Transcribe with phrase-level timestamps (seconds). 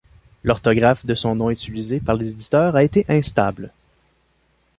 [0.43, 3.71] L'orthographe de son nom utilisée par les éditeurs a été instable.